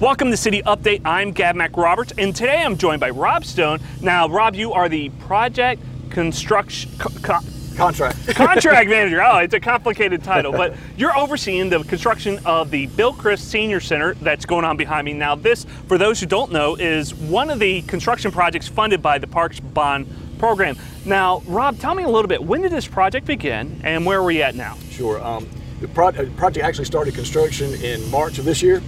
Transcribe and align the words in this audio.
Welcome 0.00 0.30
to 0.30 0.36
City 0.38 0.62
Update. 0.62 1.02
I'm 1.04 1.30
Gab 1.30 1.56
Mac 1.56 1.76
Roberts, 1.76 2.14
and 2.16 2.34
today 2.34 2.62
I'm 2.62 2.78
joined 2.78 3.00
by 3.00 3.10
Rob 3.10 3.44
Stone. 3.44 3.80
Now, 4.00 4.30
Rob, 4.30 4.54
you 4.54 4.72
are 4.72 4.88
the 4.88 5.10
project 5.10 5.82
construction 6.08 6.90
co- 6.98 7.10
co- 7.22 7.40
Contract. 7.76 8.26
contract 8.34 8.88
manager. 8.88 9.22
Oh, 9.22 9.38
it's 9.38 9.52
a 9.52 9.60
complicated 9.60 10.24
title, 10.24 10.52
but 10.52 10.74
you're 10.96 11.14
overseeing 11.14 11.68
the 11.68 11.82
construction 11.84 12.38
of 12.46 12.70
the 12.70 12.86
Bill 12.86 13.12
Crisp 13.12 13.44
Senior 13.44 13.78
Center 13.80 14.14
that's 14.14 14.46
going 14.46 14.64
on 14.64 14.78
behind 14.78 15.04
me. 15.04 15.12
Now, 15.12 15.34
this, 15.34 15.64
for 15.86 15.98
those 15.98 16.18
who 16.18 16.24
don't 16.24 16.50
know, 16.50 16.76
is 16.76 17.14
one 17.14 17.50
of 17.50 17.58
the 17.58 17.82
construction 17.82 18.32
projects 18.32 18.68
funded 18.68 19.02
by 19.02 19.18
the 19.18 19.26
Parks 19.26 19.60
Bond 19.60 20.06
program. 20.38 20.78
Now, 21.04 21.42
Rob, 21.46 21.78
tell 21.78 21.94
me 21.94 22.04
a 22.04 22.08
little 22.08 22.28
bit. 22.28 22.42
When 22.42 22.62
did 22.62 22.72
this 22.72 22.88
project 22.88 23.26
begin, 23.26 23.78
and 23.84 24.06
where 24.06 24.20
are 24.20 24.24
we 24.24 24.42
at 24.42 24.54
now? 24.54 24.78
Sure. 24.90 25.22
Um, 25.22 25.46
the 25.82 25.88
pro- 25.88 26.08
uh, 26.08 26.24
project 26.38 26.64
actually 26.64 26.86
started 26.86 27.14
construction 27.14 27.74
in 27.82 28.10
March 28.10 28.38
of 28.38 28.46
this 28.46 28.62
year. 28.62 28.82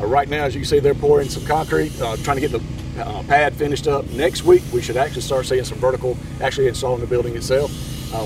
Uh, 0.00 0.06
right 0.06 0.28
now, 0.28 0.44
as 0.44 0.54
you 0.54 0.64
see, 0.64 0.80
they're 0.80 0.94
pouring 0.94 1.28
some 1.28 1.44
concrete, 1.44 1.92
uh, 2.00 2.16
trying 2.18 2.36
to 2.36 2.40
get 2.40 2.52
the 2.52 2.62
uh, 3.02 3.22
pad 3.24 3.54
finished 3.54 3.86
up. 3.86 4.08
Next 4.10 4.44
week, 4.44 4.62
we 4.72 4.82
should 4.82 4.96
actually 4.96 5.22
start 5.22 5.46
seeing 5.46 5.64
some 5.64 5.78
vertical, 5.78 6.16
actually 6.40 6.68
installing 6.68 7.00
the 7.00 7.06
building 7.06 7.36
itself. 7.36 7.70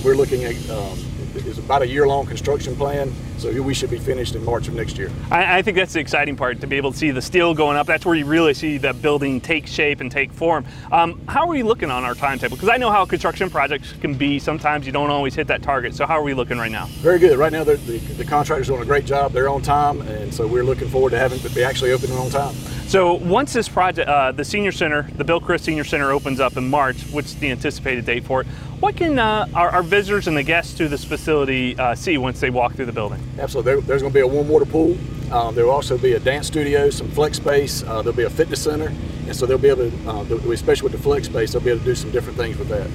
We're 0.05 0.15
looking 0.15 0.45
at 0.45 0.55
um, 0.71 0.99
it's 1.47 1.59
about 1.59 1.83
a 1.83 1.89
year-long 1.89 2.27
construction 2.27 2.75
plan, 2.77 3.13
so 3.39 3.63
we 3.63 3.75
should 3.75 3.91
be 3.91 3.99
finished 3.99 4.35
in 4.35 4.45
March 4.45 4.69
of 4.69 4.75
next 4.75 4.99
year. 4.99 5.11
I, 5.31 5.59
I 5.59 5.63
think 5.63 5.77
that's 5.77 5.93
the 5.93 6.01
exciting 6.01 6.37
part 6.37 6.61
to 6.61 6.67
be 6.67 6.77
able 6.77 6.93
to 6.93 6.99
see 6.99 7.11
the 7.11 7.23
steel 7.23 7.55
going 7.55 7.77
up. 7.77 7.87
That's 7.87 8.05
where 8.05 8.15
you 8.15 8.25
really 8.25 8.55
see 8.55 8.79
the 8.79 8.93
building 8.93 9.41
take 9.41 9.67
shape 9.67 10.01
and 10.01 10.11
take 10.11 10.33
form. 10.33 10.65
Um, 10.91 11.21
how 11.29 11.43
are 11.43 11.49
we 11.49 11.63
looking 11.63 11.91
on 11.91 12.05
our 12.05 12.15
timetable? 12.15 12.57
Because 12.57 12.69
I 12.69 12.77
know 12.77 12.91
how 12.91 13.05
construction 13.05 13.51
projects 13.51 13.93
can 14.01 14.15
be. 14.15 14.39
Sometimes 14.39 14.87
you 14.87 14.93
don't 14.93 15.11
always 15.11 15.35
hit 15.35 15.47
that 15.49 15.63
target. 15.63 15.95
So 15.95 16.07
how 16.07 16.15
are 16.15 16.23
we 16.23 16.35
looking 16.35 16.59
right 16.59 16.73
now? 16.73 16.87
Very 17.01 17.19
good. 17.19 17.39
Right 17.39 17.53
now, 17.53 17.65
the, 17.65 17.77
the, 17.77 17.99
the 17.99 18.25
contractor's 18.25 18.69
doing 18.69 18.83
a 18.83 18.87
great 18.87 19.05
job. 19.05 19.33
They're 19.33 19.49
on 19.49 19.63
time, 19.63 20.01
and 20.03 20.33
so 20.33 20.47
we're 20.47 20.65
looking 20.65 20.89
forward 20.89 21.11
to 21.11 21.19
having 21.19 21.39
to 21.41 21.51
be 21.51 21.63
actually 21.63 21.93
opening 21.93 22.17
on 22.17 22.31
time. 22.31 22.55
So 22.89 23.13
once 23.13 23.53
this 23.53 23.69
project, 23.69 24.09
uh, 24.09 24.33
the 24.33 24.47
senior 24.47 24.73
center, 24.73 25.03
the 25.03 25.23
Bill 25.23 25.41
Crisp 25.41 25.67
Senior 25.67 25.85
Center 25.85 26.11
opens 26.11 26.41
up 26.41 26.57
in 26.57 26.71
March, 26.71 27.03
which 27.13 27.27
is 27.27 27.35
the 27.35 27.51
anticipated 27.51 28.07
date 28.07 28.25
for 28.25 28.41
it, 28.41 28.47
what 28.81 28.97
can 28.97 29.19
uh, 29.19 29.47
our, 29.55 29.69
our, 29.69 29.83
visitors 29.83 30.27
and 30.27 30.35
the 30.35 30.43
guests 30.43 30.73
to 30.79 30.89
this 30.89 31.05
facility 31.05 31.79
uh, 31.79 31.95
see 31.95 32.17
once 32.17 32.41
they 32.41 32.49
walk 32.49 32.73
through 32.73 32.87
the 32.87 32.93
building? 32.93 33.23
Absolutely. 33.39 33.73
There, 33.73 33.81
there's 33.83 34.01
going 34.01 34.15
to 34.15 34.17
be 34.17 34.23
a 34.23 34.27
warm 34.27 34.49
water 34.49 34.65
pool. 34.65 34.97
Um, 35.31 35.55
there 35.55 35.67
will 35.67 35.73
also 35.73 35.99
be 35.99 36.15
a 36.15 36.19
dance 36.19 36.47
studio, 36.47 36.89
some 36.89 37.11
flex 37.11 37.37
space. 37.37 37.83
Uh, 37.83 38.01
there'll 38.01 38.17
be 38.17 38.23
a 38.23 38.31
fitness 38.31 38.63
center, 38.63 38.87
and 38.87 39.37
so 39.37 39.45
they'll 39.45 39.59
be 39.59 39.69
able 39.69 39.91
to, 39.91 40.09
uh, 40.09 40.51
especially 40.51 40.85
with 40.85 40.93
the 40.93 41.03
flex 41.03 41.27
space, 41.27 41.53
they'll 41.53 41.61
be 41.61 41.69
able 41.69 41.81
to 41.81 41.85
do 41.85 41.95
some 41.95 42.11
different 42.11 42.39
things 42.39 42.57
with 42.57 42.69
that. 42.69 42.89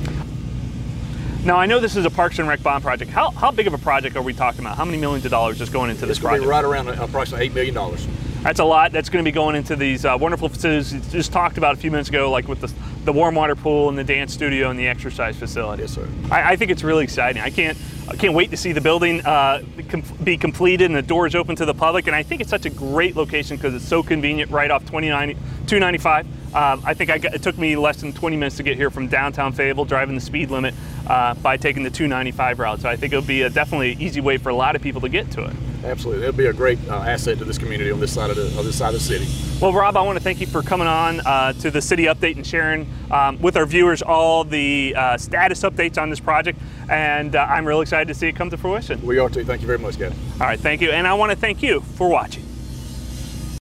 Now 1.45 1.58
I 1.58 1.67
know 1.67 1.80
this 1.80 1.95
is 1.95 2.05
a 2.05 2.09
Parks 2.09 2.39
and 2.39 2.47
Rec 2.47 2.64
bond 2.64 2.83
project. 2.83 3.11
How, 3.11 3.30
how 3.30 3.52
big 3.52 3.67
of 3.67 3.75
a 3.75 3.77
project 3.77 4.16
are 4.16 4.23
we 4.23 4.33
talking 4.33 4.61
about? 4.61 4.75
How 4.75 4.86
many 4.86 4.97
millions 4.97 5.25
of 5.25 5.30
dollars 5.30 5.61
is 5.61 5.69
going 5.69 5.91
into 5.91 6.05
it's 6.05 6.17
this 6.17 6.19
project? 6.19 6.47
right 6.47 6.66
around 6.66 6.88
approximately 6.88 7.45
eight 7.45 7.53
million 7.53 7.75
dollars. 7.75 8.08
That's 8.44 8.59
a 8.59 8.66
lot. 8.66 8.91
That's 8.91 9.08
going 9.08 9.23
to 9.23 9.27
be 9.27 9.33
going 9.33 9.55
into 9.55 9.77
these 9.77 10.03
uh, 10.03 10.17
wonderful 10.19 10.49
facilities 10.49 10.94
we 10.94 10.99
just 11.11 11.31
talked 11.31 11.58
about 11.58 11.75
a 11.75 11.77
few 11.77 11.89
minutes 11.89 12.09
ago, 12.09 12.30
like 12.30 12.49
with 12.49 12.59
the, 12.59 12.73
the 13.05 13.13
warm 13.13 13.36
water 13.36 13.55
pool 13.55 13.88
and 13.88 13.97
the 13.97 14.03
dance 14.03 14.33
studio 14.33 14.69
and 14.69 14.77
the 14.77 14.86
exercise 14.86 15.38
facility. 15.38 15.83
Yes, 15.83 15.94
sir. 15.94 16.09
I, 16.30 16.52
I 16.52 16.55
think 16.58 16.69
it's 16.69 16.83
really 16.83 17.05
exciting. 17.05 17.41
I 17.41 17.49
can't 17.49 17.77
I 18.09 18.17
can't 18.17 18.33
wait 18.33 18.52
to 18.52 18.58
see 18.58 18.73
the 18.73 18.81
building 18.81 19.25
uh, 19.25 19.64
be 20.25 20.36
completed 20.36 20.88
and 20.88 20.95
the 20.95 21.02
doors 21.02 21.36
open 21.36 21.55
to 21.55 21.66
the 21.66 21.73
public. 21.73 22.08
And 22.08 22.16
I 22.16 22.21
think 22.21 22.41
it's 22.41 22.49
such 22.49 22.66
a 22.66 22.69
great 22.69 23.16
location 23.16 23.55
because 23.55 23.73
it's 23.73 23.88
so 23.88 24.03
convenient 24.03 24.52
right 24.52 24.69
off 24.69 24.86
295. 24.86 26.27
Um, 26.53 26.81
I 26.85 26.93
think 26.93 27.09
I 27.09 27.17
got, 27.17 27.33
it 27.33 27.41
took 27.41 27.57
me 27.57 27.75
less 27.75 27.99
than 28.01 28.13
20 28.13 28.37
minutes 28.37 28.57
to 28.57 28.63
get 28.63 28.77
here 28.77 28.89
from 28.89 29.07
downtown 29.07 29.53
Fayetteville, 29.53 29.85
driving 29.85 30.15
the 30.15 30.21
speed 30.21 30.51
limit 30.51 30.73
uh, 31.07 31.33
by 31.35 31.57
taking 31.57 31.83
the 31.83 31.89
295 31.89 32.59
route. 32.59 32.81
So 32.81 32.89
I 32.89 32.95
think 32.95 33.13
it'll 33.13 33.25
be 33.25 33.41
a 33.41 33.49
definitely 33.49 33.93
easy 33.93 34.21
way 34.21 34.37
for 34.37 34.49
a 34.49 34.55
lot 34.55 34.75
of 34.75 34.81
people 34.81 35.01
to 35.01 35.09
get 35.09 35.31
to 35.31 35.45
it. 35.45 35.55
Absolutely, 35.83 36.23
it'll 36.23 36.37
be 36.37 36.45
a 36.45 36.53
great 36.53 36.79
uh, 36.87 36.99
asset 36.99 37.37
to 37.39 37.45
this 37.45 37.57
community 37.57 37.91
on 37.91 37.99
this 37.99 38.13
side 38.13 38.29
of 38.29 38.37
the 38.37 38.45
of 38.57 38.63
this 38.63 38.77
side 38.77 38.89
of 38.89 38.93
the 38.93 38.99
city. 39.01 39.27
Well, 39.59 39.73
Rob, 39.73 39.97
I 39.97 40.01
want 40.01 40.17
to 40.17 40.23
thank 40.23 40.39
you 40.39 40.47
for 40.47 40.61
coming 40.61 40.87
on 40.87 41.19
uh, 41.21 41.51
to 41.53 41.71
the 41.71 41.81
city 41.81 42.05
update 42.05 42.37
and 42.37 42.47
sharing 42.47 42.89
um, 43.11 43.41
with 43.41 43.57
our 43.57 43.65
viewers 43.65 44.01
all 44.01 44.45
the 44.45 44.95
uh, 44.95 45.17
status 45.17 45.61
updates 45.63 46.01
on 46.01 46.09
this 46.09 46.21
project. 46.21 46.57
And 46.89 47.36
uh, 47.36 47.45
I'm 47.49 47.65
really 47.65 47.81
excited 47.81 48.08
to 48.08 48.13
see 48.13 48.27
it 48.27 48.36
come 48.36 48.49
to 48.49 48.58
fruition. 48.58 49.05
We 49.05 49.19
are 49.19 49.30
too. 49.30 49.43
Thank 49.43 49.59
you 49.59 49.67
very 49.67 49.80
much, 49.80 49.99
guys. 49.99 50.13
All 50.39 50.47
right, 50.47 50.59
thank 50.59 50.80
you, 50.80 50.92
and 50.92 51.05
I 51.05 51.15
want 51.15 51.31
to 51.31 51.37
thank 51.37 51.61
you 51.61 51.81
for 51.81 52.08
watching. 52.08 52.52